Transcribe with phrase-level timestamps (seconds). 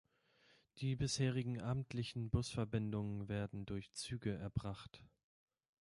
[0.79, 5.03] Die bisherigen abendlichen Busverbindungen werden durch Züge erbracht.